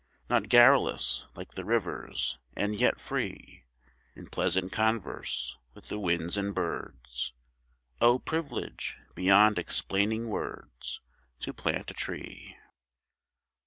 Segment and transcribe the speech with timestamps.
[0.31, 3.65] Not garrulous like the rivers; and yet free
[4.15, 7.33] In pleasant converse with the winds and birds;
[8.01, 8.17] Oh!
[8.17, 11.01] privilege beyond explaining words,
[11.41, 12.57] To plant a tree.